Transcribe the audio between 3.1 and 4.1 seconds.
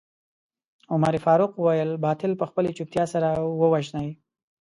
سره ووژنئ.